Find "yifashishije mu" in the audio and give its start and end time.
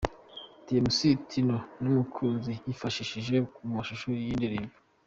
2.67-3.69